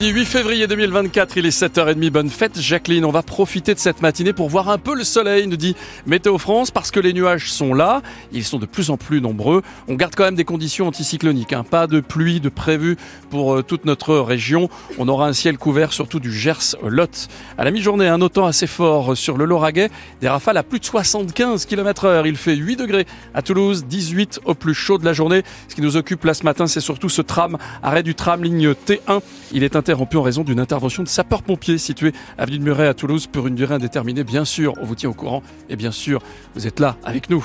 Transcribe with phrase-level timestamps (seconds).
[0.00, 4.32] 8 février 2024, il est 7h30, bonne fête Jacqueline, on va profiter de cette matinée
[4.32, 5.74] pour voir un peu le soleil, nous dit
[6.06, 8.00] Météo France, parce que les nuages sont là,
[8.30, 11.64] ils sont de plus en plus nombreux, on garde quand même des conditions anticycloniques, hein.
[11.68, 12.96] pas de pluie de prévu
[13.28, 17.26] pour euh, toute notre région, on aura un ciel couvert surtout du Gers-Lot.
[17.58, 19.90] À la mi-journée, un autant assez fort sur le Lauragais,
[20.20, 24.42] des rafales à plus de 75 km heure, il fait 8 degrés à Toulouse, 18
[24.44, 25.42] au plus chaud de la journée.
[25.66, 28.70] Ce qui nous occupe là ce matin, c'est surtout ce tram, arrêt du tram ligne
[28.74, 32.92] T1, il est interrompu en raison d'une intervention de sapeurs-pompiers située avenue de Muret à
[32.92, 34.22] Toulouse pour une durée indéterminée.
[34.22, 36.20] Bien sûr, on vous tient au courant et bien sûr,
[36.54, 37.42] vous êtes là avec nous.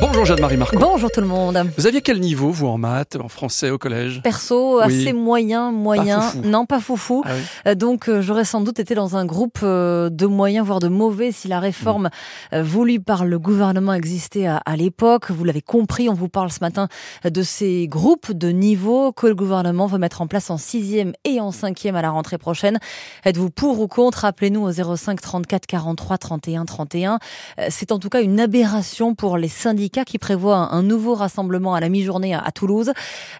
[0.00, 0.78] Bonjour Jeanne-Marie Marco.
[0.78, 1.58] Bonjour tout le monde.
[1.76, 4.20] Vous aviez quel niveau, vous, en maths, en français, au collège?
[4.22, 6.20] Perso, assez moyen, moyen.
[6.20, 6.34] Pas.
[6.44, 7.22] Non, pas foufou.
[7.24, 7.42] Ah oui.
[7.68, 10.88] Euh, Donc, euh, j'aurais sans doute été dans un groupe euh, de moyens, voire de
[10.88, 12.10] mauvais, si la réforme
[12.52, 15.30] euh, voulue par le gouvernement existait à, à l'époque.
[15.30, 16.88] Vous l'avez compris, on vous parle ce matin
[17.24, 21.40] de ces groupes de niveau que le gouvernement veut mettre en place en sixième et
[21.40, 22.78] en cinquième à la rentrée prochaine.
[23.24, 24.24] Êtes-vous pour ou contre?
[24.24, 27.18] Appelez-nous au 05 34 43 31 31.
[27.60, 31.74] Euh, C'est en tout cas une aberration pour les syndicats qui prévoient un, nouveau rassemblement
[31.74, 32.92] à la mi-journée à, Toulouse.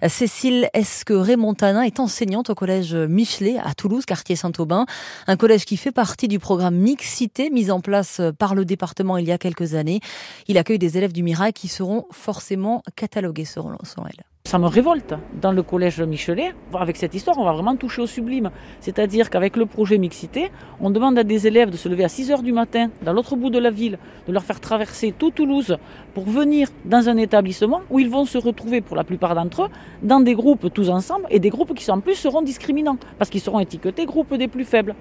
[0.07, 4.87] Cécile Esque-Remontanin est enseignante au collège Michelet à Toulouse, quartier Saint-Aubin.
[5.27, 9.27] Un collège qui fait partie du programme Mixité mis en place par le département il
[9.27, 10.01] y a quelques années.
[10.49, 13.77] Il accueille des élèves du Mirail qui seront forcément catalogués selon
[14.09, 14.36] elle.
[14.47, 15.13] Ça me révolte.
[15.43, 18.53] Dans le collège Michelet, avec cette histoire, on va vraiment toucher au sublime.
[18.79, 22.31] C'est-à-dire qu'avec le projet Mixité, on demande à des élèves de se lever à 6
[22.31, 25.77] heures du matin, dans l'autre bout de la ville, de leur faire traverser tout Toulouse
[26.15, 29.69] pour venir dans un établissement où ils vont se retrouver, pour la plupart d'entre eux,
[30.05, 33.41] dans des groupes tous ensemble et des groupes qui en plus seront discriminants, parce qu'ils
[33.41, 34.95] seront étiquetés groupes des plus faibles.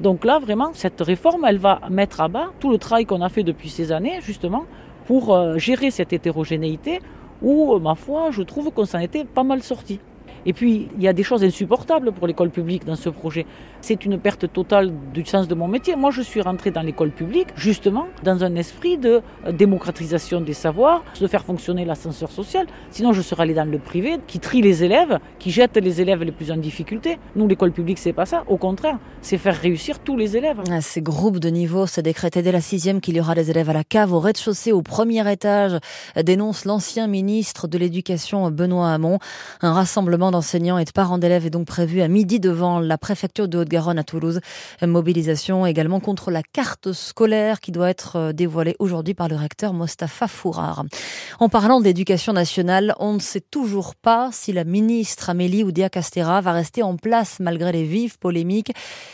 [0.00, 3.28] Donc là, vraiment, cette réforme, elle va mettre à bas tout le travail qu'on a
[3.28, 4.66] fait depuis ces années, justement,
[5.06, 7.00] pour euh, gérer cette hétérogénéité
[7.44, 10.00] où, euh, ma foi, je trouve qu'on s'en était pas mal sorti.
[10.46, 13.46] Et puis, il y a des choses insupportables pour l'école publique dans ce projet.
[13.80, 15.96] C'est une perte totale du sens de mon métier.
[15.96, 20.52] Moi, je suis rentrée dans l'école publique, justement, dans un esprit de euh, démocratisation des
[20.52, 22.66] savoirs, de faire fonctionner l'ascenseur social.
[22.90, 26.22] Sinon, je serais allée dans le privé, qui trie les élèves, qui jette les élèves
[26.22, 27.18] les plus en difficulté.
[27.36, 28.44] Nous, l'école publique, c'est pas ça.
[28.48, 30.60] Au contraire, c'est faire réussir tous les élèves.
[30.70, 33.70] À Ces groupes de niveau se décrété dès la sixième qu'il y aura des élèves
[33.70, 35.78] à la cave au rez-de-chaussée au premier étage,
[36.22, 39.18] dénonce l'ancien ministre de l'Éducation Benoît Hamon.
[39.62, 43.46] Un rassemblement d'enseignants et de parents d'élèves est donc prévu à midi devant la préfecture
[43.46, 44.40] de Haute-Garonne à Toulouse.
[44.82, 49.72] Mobilisation également contre la carte scolaire qui doit être euh, dévoilée aujourd'hui par le recteur
[49.72, 50.86] Mostafa Fourard.
[51.38, 56.50] En parlant d'éducation nationale, on ne sait toujours pas si la ministre Amélie Oudéa-Castera va
[56.50, 58.72] rester en place malgré les vives polémiques.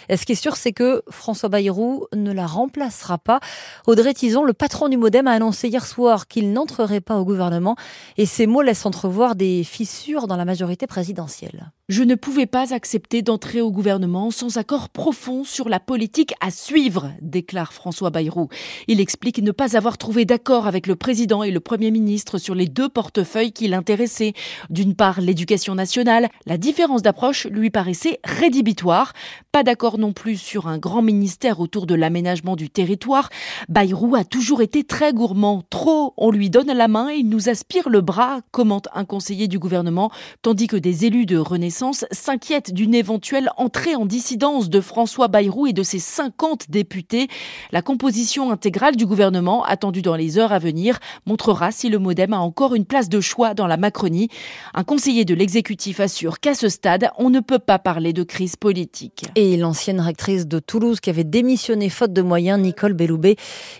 [0.08, 3.40] Ce qui est sûr, c'est que François Bayrou ne la remplacera pas?
[3.86, 7.76] Audrey Tison, le patron du Modem, a annoncé hier soir qu'il n'entrerait pas au gouvernement
[8.16, 11.72] et ces mots laissent entrevoir des fissures dans la majorité présidentielle présidentielle.
[11.90, 16.52] Je ne pouvais pas accepter d'entrer au gouvernement sans accord profond sur la politique à
[16.52, 18.48] suivre, déclare François Bayrou.
[18.86, 22.54] Il explique ne pas avoir trouvé d'accord avec le président et le premier ministre sur
[22.54, 24.34] les deux portefeuilles qui l'intéressaient.
[24.70, 26.28] D'une part, l'éducation nationale.
[26.46, 29.12] La différence d'approche lui paraissait rédhibitoire.
[29.50, 33.30] Pas d'accord non plus sur un grand ministère autour de l'aménagement du territoire.
[33.68, 35.64] Bayrou a toujours été très gourmand.
[35.70, 39.48] Trop, on lui donne la main et il nous aspire le bras, commente un conseiller
[39.48, 40.12] du gouvernement,
[40.42, 41.79] tandis que des élus de Renaissance
[42.10, 47.28] s'inquiètent d'une éventuelle entrée en dissidence de François Bayrou et de ses 50 députés.
[47.72, 52.32] La composition intégrale du gouvernement, attendue dans les heures à venir, montrera si le modem
[52.32, 54.28] a encore une place de choix dans la Macronie.
[54.74, 58.56] Un conseiller de l'exécutif assure qu'à ce stade, on ne peut pas parler de crise
[58.56, 59.24] politique.
[59.34, 63.36] Et l'ancienne rectrice de Toulouse qui avait démissionné faute de moyens, Nicole Belloubet,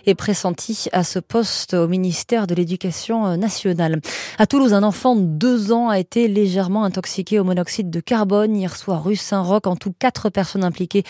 [0.07, 4.01] est pressentie à ce poste au ministère de l'Éducation nationale.
[4.39, 8.55] À Toulouse, un enfant de deux ans a été légèrement intoxiqué au monoxyde de carbone
[8.55, 9.67] hier soir rue Saint-Roch.
[9.67, 11.03] En tout, quatre personnes impliquées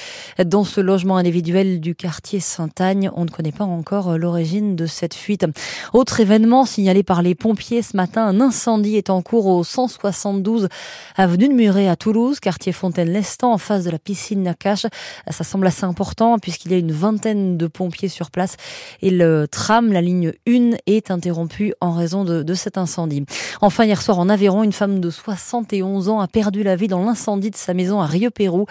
[0.44, 3.12] dans ce logement individuel du quartier Saint-Agne.
[3.16, 5.46] On ne connaît pas encore l'origine de cette fuite.
[5.94, 10.68] Autre événement signalé par les pompiers ce matin, un incendie est en cours au 172
[11.16, 14.88] avenue de Muret à Toulouse, quartier Fontaine-Lestan, en face de la piscine Nakache.
[15.30, 18.58] Ça semble assez important puisqu'il y a une vingtaine de pompiers sur place
[19.02, 23.26] et le tram, la ligne 1, est interrompu en raison de, de cet incendie.
[23.62, 27.04] Enfin, hier soir en Aveyron, une femme de 71 ans a perdu la vie dans
[27.04, 28.66] l'incendie de sa maison à Rieux-Pérou.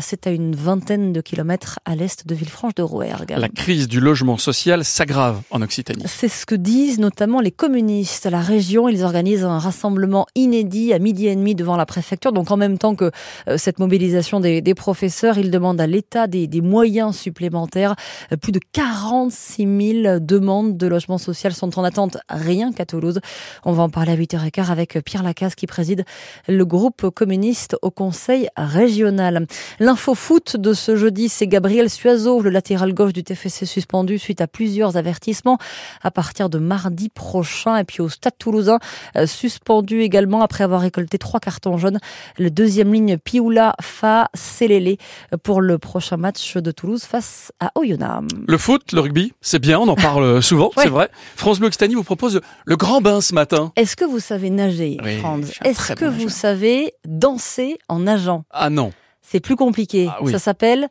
[0.00, 3.34] C'est à une vingtaine de kilomètres à l'est de Villefranche-de-Rouergue.
[3.36, 6.04] La crise du logement social s'aggrave en Occitanie.
[6.06, 8.26] C'est ce que disent notamment les communistes.
[8.26, 12.32] La région, ils organisent un rassemblement inédit à midi et demi devant la préfecture.
[12.32, 13.10] Donc en même temps que
[13.48, 17.94] euh, cette mobilisation des, des professeurs, ils demandent à l'État des, des, moyens supplémentaires.
[18.32, 23.20] Euh, plus de 46 000 demandes de logement social sont en attente rien qu'à Toulouse.
[23.64, 26.04] On va en parler à 8h15 avec Pierre Lacasse qui préside
[26.48, 29.46] le groupe communiste communiste au conseil régional.
[29.80, 34.40] L'info foot de ce jeudi, c'est Gabriel Suazo, le latéral gauche du TFC suspendu suite
[34.40, 35.58] à plusieurs avertissements
[36.04, 37.76] à partir de mardi prochain.
[37.78, 38.78] Et puis au Stade toulousain,
[39.16, 41.98] euh, suspendu également après avoir récolté trois cartons jaunes.
[42.38, 44.96] Le deuxième ligne Pioula Fa Selele
[45.42, 48.28] pour le prochain match de Toulouse face à Oyonnax.
[48.46, 50.84] Le foot, le rugby, c'est bien, on en parle souvent, Ouais.
[50.84, 51.08] c'est vrai.
[51.34, 53.72] France Bleu Occitanie vous propose le grand bain ce matin.
[53.74, 56.30] Est-ce que vous savez nager, Oui, Franz Est-ce que bon vous nageur.
[56.30, 56.92] savez
[57.24, 58.92] danser en nageant Ah non.
[59.22, 60.08] C'est plus compliqué.
[60.10, 60.30] Ah oui.
[60.30, 60.88] Ça s'appelle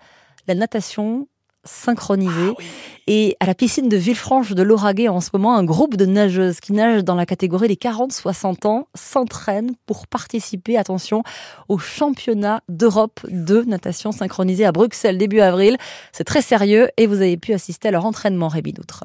[0.48, 1.28] la natation
[1.64, 2.54] synchronisée.
[2.58, 2.64] Ah
[3.06, 6.60] Et à la piscine de Villefranche de Lauragais, en ce moment, un groupe de nageuses
[6.60, 11.22] qui nagent dans la catégorie des 40-60 ans s'entraînent pour participer, attention,
[11.70, 15.78] au championnat d'Europe de natation synchronisée à Bruxelles début avril.
[16.14, 19.04] C'est très sérieux et vous avez pu assister à leur entraînement, Rémi Doutre.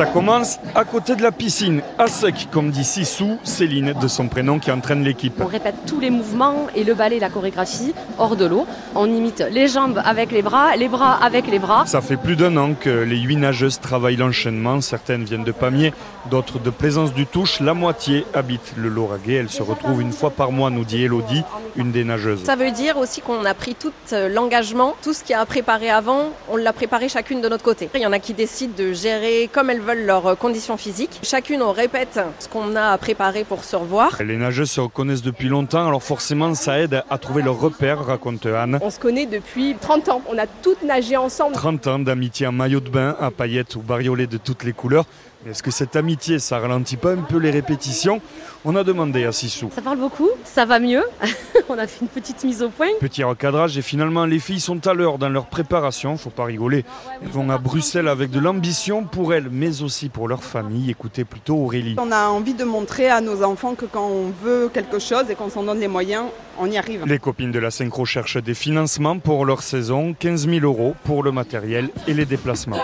[0.00, 4.28] Ça commence à côté de la piscine, à sec, comme dit Sissou, Céline, de son
[4.28, 5.34] prénom, qui entraîne l'équipe.
[5.38, 8.66] On répète tous les mouvements et le ballet, la chorégraphie hors de l'eau.
[8.94, 11.84] On imite les jambes avec les bras, les bras avec les bras.
[11.84, 14.80] Ça fait plus d'un an que les huit nageuses travaillent l'enchaînement.
[14.80, 15.92] Certaines viennent de Pamiers,
[16.30, 17.60] d'autres de Plaisance du Touche.
[17.60, 19.34] La moitié habite le Lauragais.
[19.34, 21.44] Elles se retrouvent une fois par mois, nous dit Elodie,
[21.76, 22.44] une des nageuses.
[22.44, 25.90] Ça veut dire aussi qu'on a pris tout euh, l'engagement, tout ce qui a préparé
[25.90, 27.90] avant, on l'a préparé chacune de notre côté.
[27.94, 31.20] Il y en a qui décident de gérer comme elles veulent leurs euh, conditions physiques.
[31.22, 34.16] Chacune, on répète ce qu'on a préparé pour se revoir.
[34.22, 38.46] Les nageuses se reconnaissent depuis longtemps, alors forcément ça aide à trouver leur repère, raconte
[38.46, 38.78] Anne.
[38.82, 40.22] On se connaît depuis 30 ans.
[40.28, 41.54] On a toutes nagé ensemble.
[41.54, 45.04] 30 ans d'amitié en maillot de bain, à paillettes ou bariolées de toutes les couleurs.
[45.48, 48.20] Est-ce que cette amitié, ça ralentit pas un peu les répétitions?
[48.62, 49.70] On a demandé à Sissou.
[49.74, 51.02] Ça parle beaucoup, ça va mieux.
[51.70, 52.88] On a fait une petite mise au point.
[53.00, 56.84] Petit recadrage et finalement les filles sont à l'heure dans leur préparation, faut pas rigoler.
[57.22, 60.90] Elles vont à Bruxelles avec de l'ambition pour elles, mais aussi pour leur famille.
[60.90, 61.96] Écoutez plutôt Aurélie.
[61.98, 65.34] On a envie de montrer à nos enfants que quand on veut quelque chose et
[65.34, 66.24] qu'on s'en donne les moyens,
[66.58, 67.04] on y arrive.
[67.06, 71.22] Les copines de la synchro cherchent des financements pour leur saison, 15 000 euros pour
[71.22, 72.76] le matériel et les déplacements.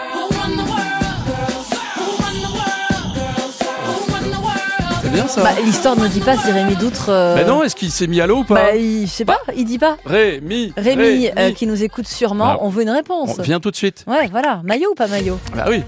[5.02, 5.42] C'est bien ça.
[5.42, 7.06] Bah, L'histoire ne dit pas si Rémi Doutre.
[7.10, 9.24] euh, Mais non, est-ce qu'il s'est mis à l'eau ou pas bah, il, je sais
[9.24, 9.96] pas, il dit pas.
[10.04, 10.72] Rémi.
[10.76, 13.36] Rémi, euh, qui nous écoute sûrement, Bah, on veut une réponse.
[13.38, 14.04] On vient tout de suite.
[14.08, 14.60] Ouais, voilà.
[14.64, 15.38] Maillot ou pas maillot?
[15.54, 15.82] Bah oui.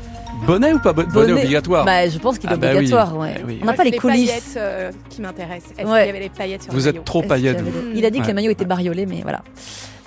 [0.46, 1.84] Bonnet ou pas bonnet obligatoire?
[1.84, 2.76] Bah, je pense qu'il est Ah bah oui.
[2.76, 3.16] obligatoire.
[3.16, 3.34] ouais.
[3.40, 3.58] Eh oui.
[3.62, 4.28] On n'a pas c'est les coulisses.
[4.30, 5.72] paillettes euh, qui m'intéressent.
[5.78, 5.98] Est-ce Ouais.
[6.00, 7.62] qu'il y avait les paillettes sur Vous le êtes maillot trop paillettes.
[7.64, 8.28] des- Il a dit que Ouais.
[8.28, 9.42] les maillots étaient bariolés, mais voilà.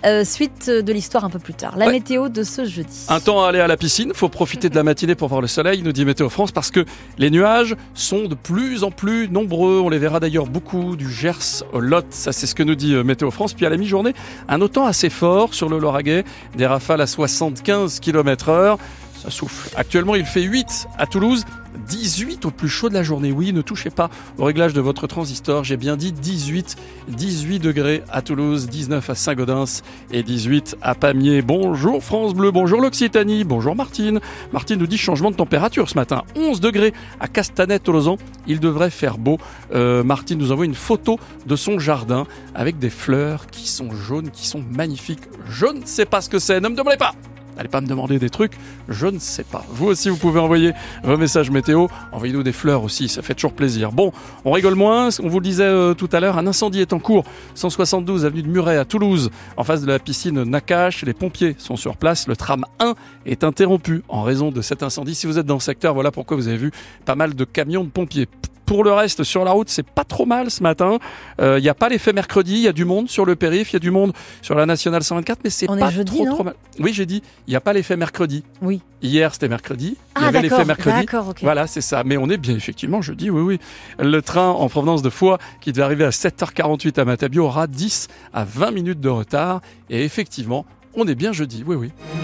[0.03, 1.75] Euh, suite de l'histoire un peu plus tard.
[1.77, 1.91] La Ouais.
[1.91, 3.05] météo de ce jeudi.
[3.07, 5.47] Un temps à aller à la piscine, faut profiter de la matinée pour voir le
[5.47, 6.85] soleil, nous dit Météo France, parce que
[7.19, 9.79] les nuages sont de plus en plus nombreux.
[9.79, 12.95] On les verra d'ailleurs beaucoup du Gers au Lot, ça c'est ce que nous dit
[12.95, 13.53] euh, Météo France.
[13.53, 14.13] Puis à la mi-journée,
[14.49, 16.23] un autant assez fort sur le Lauragais,
[16.57, 18.79] des rafales à 75 km heure.
[19.21, 19.69] Ça souffle.
[19.75, 21.45] Actuellement, il fait 8 à Toulouse,
[21.87, 23.31] 18 au plus chaud de la journée.
[23.31, 24.09] Oui, ne touchez pas
[24.39, 25.63] au réglage de votre transistor.
[25.63, 26.75] J'ai bien dit 18,
[27.07, 31.43] 18 degrés à Toulouse, 19 à Saint-Gaudens et 18 à Pamiers.
[31.43, 34.19] Bonjour France Bleu, bonjour l'Occitanie, bonjour Martine.
[34.53, 36.23] Martine nous dit changement de température ce matin.
[36.35, 38.17] 11 degrés à Castanet-Tolosan.
[38.47, 39.37] Il devrait faire beau.
[39.75, 42.25] Euh, Martine nous envoie une photo de son jardin
[42.55, 45.21] avec des fleurs qui sont jaunes, qui sont magnifiques.
[45.47, 47.13] Je ne sais pas ce que c'est, ne me demandez pas.
[47.55, 48.53] N'allez pas me demander des trucs,
[48.89, 49.65] je ne sais pas.
[49.69, 51.87] Vous aussi, vous pouvez envoyer vos messages météo.
[52.11, 53.91] Envoyez-nous des fleurs aussi, ça fait toujours plaisir.
[53.91, 54.11] Bon,
[54.45, 55.09] on rigole moins.
[55.21, 57.23] On vous le disait euh, tout à l'heure, un incendie est en cours.
[57.55, 61.03] 172 avenue de Muret à Toulouse, en face de la piscine Nakache.
[61.03, 62.27] Les pompiers sont sur place.
[62.27, 65.15] Le tram 1 est interrompu en raison de cet incendie.
[65.15, 66.71] Si vous êtes dans le secteur, voilà pourquoi vous avez vu
[67.05, 68.27] pas mal de camions de pompiers.
[68.71, 70.97] Pour le reste, sur la route, c'est pas trop mal ce matin.
[71.41, 73.73] Il n'y a pas l'effet mercredi, il y a du monde sur le périph', il
[73.73, 76.53] y a du monde sur la nationale 124, mais c'est pas jeudi, trop trop mal.
[76.79, 78.45] Oui, j'ai dit, il n'y a pas l'effet mercredi.
[78.61, 78.81] Oui.
[79.01, 79.97] Hier, c'était mercredi.
[80.15, 81.01] il y Ah, avait l'effet mercredi.
[81.01, 81.39] D'accord, ok.
[81.41, 82.03] Voilà, c'est ça.
[82.05, 83.59] Mais on est bien effectivement jeudi, oui, oui.
[83.99, 88.07] Le train en provenance de Foix, qui devait arriver à 7h48 à Matabio, aura 10
[88.33, 89.59] à 20 minutes de retard.
[89.89, 91.91] Et effectivement, on est bien jeudi, oui, oui.
[92.13, 92.19] Il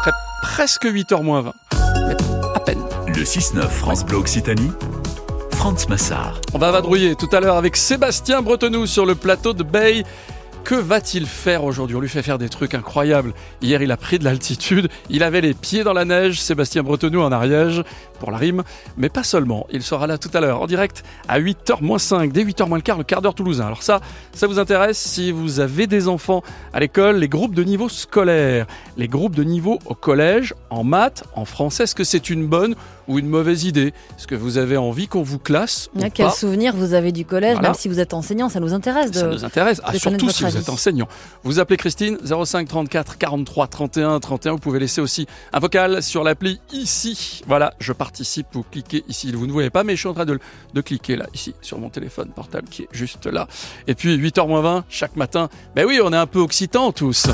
[0.00, 1.52] serait presque 8h moins 20.
[3.16, 4.70] Le 6-9 France Bleu Occitanie,
[5.52, 6.38] Franz Massard.
[6.52, 10.04] On va vadrouiller tout à l'heure avec Sébastien Bretenou sur le plateau de Bay.
[10.64, 11.96] Que va-t-il faire aujourd'hui?
[11.96, 13.32] On lui fait faire des trucs incroyables.
[13.62, 17.22] Hier, il a pris de l'altitude, il avait les pieds dans la neige, Sébastien Bretenou
[17.22, 17.84] en Ariège,
[18.16, 18.62] pour la rime,
[18.96, 19.66] mais pas seulement.
[19.70, 22.82] Il sera là tout à l'heure, en direct, à 8h 5, dès 8h moins le
[22.82, 23.66] quart, le quart d'heure toulousain.
[23.66, 24.00] Alors ça,
[24.34, 26.42] ça vous intéresse si vous avez des enfants
[26.72, 31.24] à l'école, les groupes de niveau scolaire, les groupes de niveau au collège, en maths,
[31.34, 32.74] en français, est-ce que c'est une bonne
[33.08, 33.92] ou une mauvaise idée?
[34.18, 36.32] Est-ce que vous avez envie qu'on vous classe ou Ah, Quel pas?
[36.32, 37.68] souvenir vous avez du collège, Voilà.
[37.70, 39.10] même si vous êtes enseignant, ça nous intéresse.
[39.12, 39.18] De...
[39.20, 40.58] Ça nous intéresse, Ah, surtout si vous avis.
[40.58, 41.06] êtes enseignant.
[41.44, 44.52] Vous appelez Christine 05 34 43 31 31.
[44.52, 47.42] Vous pouvez laisser aussi un vocal sur l'appli ici.
[47.46, 49.32] Voilà, je pars participe, vous cliquez ici.
[49.32, 50.38] Vous ne voyez pas, mais je suis en train de,
[50.74, 53.48] de cliquer là, ici, sur mon téléphone portable qui est juste là.
[53.88, 57.26] Et puis 8h20, chaque matin, ben oui, on est un peu occitan tous.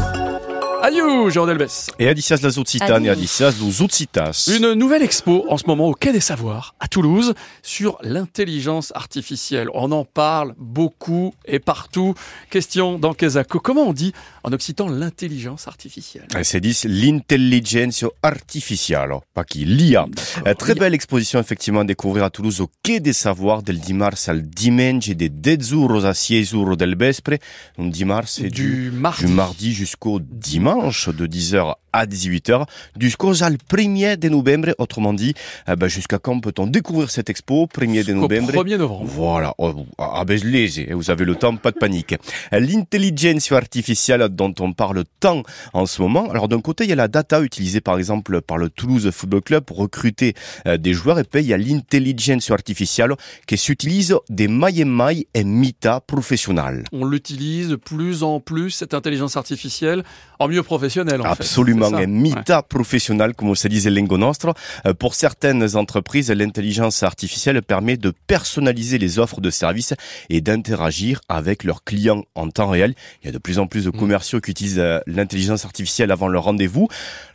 [0.85, 1.91] Adieu, Jean Delbès.
[2.01, 3.09] Et Adicias Occitanes et.
[3.09, 4.51] Adicias Occitas.
[4.53, 9.69] Une nouvelle expo en ce moment au Quai des Savoirs à Toulouse sur l'intelligence artificielle.
[9.75, 12.15] On en parle beaucoup et partout.
[12.51, 13.61] Question dans Quesaco.
[13.61, 14.13] Comment on dit
[14.43, 16.27] en occitan l'intelligence artificielle?
[16.37, 20.07] Eh, C'est dit l'intelligence artificiale, pas qui l'IA.
[20.49, 24.29] Euh, Très belle exposition effectivement à découvrir à Toulouse au Quai des Savoirs del dimanche
[24.29, 27.35] al dimanche et des 10 euros à 6 euros del vespre.
[27.79, 29.27] Donc dimanche c'est du, Du mardi.
[29.27, 30.72] du mardi jusqu'au dimanche
[31.09, 32.65] de 10h à 18h
[32.99, 34.75] jusqu'au al 1er de novembre.
[34.79, 35.35] Autrement dit,
[35.69, 38.65] eh ben, jusqu'à quand peut-on découvrir cette expo 1er de novembre?
[38.65, 39.05] 1er novembre.
[39.05, 42.15] Voilà, oh, à Bezlez, vous avez le temps, pas de panique.
[42.51, 46.31] L'intelligence artificielle dont on parle tant en ce moment.
[46.31, 49.43] Alors d'un côté, il y a la data utilisée par exemple par le Toulouse Football
[49.43, 50.35] Club pour recruter
[50.67, 53.13] euh, des joueurs et puis il y a l'intelligence artificielle
[53.47, 56.85] qui s'utilise des mailles mailles et mita professionnels.
[56.93, 60.05] On l'utilise plus en plus, cette intelligence artificielle,
[60.39, 61.21] en mieux professionnel.
[61.21, 61.82] En Absolument, fait.
[61.85, 64.53] Un mita professionnel, comme se disait Lingo Nostro.
[64.87, 69.95] Euh, Pour certaines entreprises, l'intelligence artificielle permet de personnaliser les offres de services
[70.31, 72.95] et d'interagir avec leurs clients en temps réel.
[73.23, 73.99] Il y a de plus en plus de Mm.
[73.99, 76.89] commerciaux qui utilisent euh, l'intelligence artificielle avant leur rendez-vous.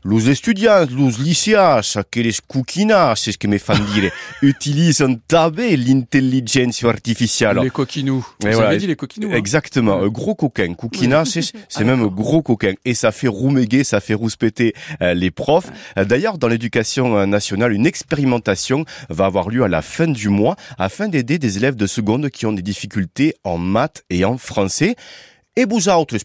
[0.05, 4.11] Les étudiants, les lycéens, que les coquinas, c'est ce que mes fans disent,
[4.41, 7.59] utilisent un tabé l'intelligence artificielle.
[7.61, 8.25] Les coquinous.
[8.41, 8.69] Vous voilà.
[8.69, 9.29] avez dit les coquinous.
[9.31, 10.73] hein Exactement, un gros coquin.
[10.73, 11.23] Coquina,
[11.69, 12.73] c'est même gros coquin.
[12.85, 15.69] Et ça fait rouméguer, ça fait rouspéter euh, les profs.
[15.97, 20.29] Euh, D'ailleurs, dans l'éducation euh, nationale, une expérimentation va avoir lieu à la fin du
[20.29, 24.37] mois afin d'aider des élèves de seconde qui ont des difficultés en maths et en
[24.37, 24.95] français.
[25.55, 26.15] Et vous autres,